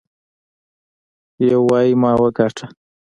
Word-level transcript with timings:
يو 1.49 1.59
وايي 1.69 1.91
ما 2.01 2.11
وګاټه. 2.21 2.65